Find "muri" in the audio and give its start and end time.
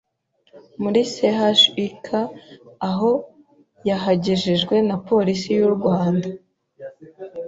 0.81-1.01